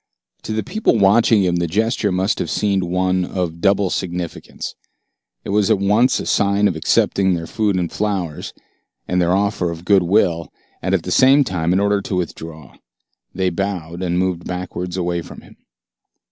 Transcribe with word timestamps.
To 0.41 0.51
the 0.53 0.63
people 0.63 0.97
watching 0.97 1.43
him 1.43 1.57
the 1.57 1.67
gesture 1.67 2.11
must 2.11 2.39
have 2.39 2.49
seemed 2.49 2.81
one 2.81 3.23
of 3.23 3.61
double 3.61 3.91
significance. 3.91 4.73
It 5.43 5.49
was 5.51 5.69
at 5.69 5.77
once 5.77 6.19
a 6.19 6.25
sign 6.25 6.67
of 6.67 6.75
acceptance 6.75 7.27
of 7.27 7.35
their 7.35 7.45
food 7.45 7.75
and 7.75 7.91
flowers, 7.91 8.51
and 9.07 9.21
their 9.21 9.33
offer 9.35 9.69
of 9.69 9.85
good 9.85 10.01
will, 10.01 10.51
and 10.81 10.95
at 10.95 11.03
the 11.03 11.11
same 11.11 11.43
time 11.43 11.71
an 11.71 11.79
order 11.79 12.01
to 12.01 12.15
withdraw. 12.15 12.77
They 13.35 13.51
bowed, 13.51 14.01
and 14.01 14.17
moved 14.17 14.47
backwards 14.47 14.97
away 14.97 15.21
from 15.21 15.41
him. 15.41 15.57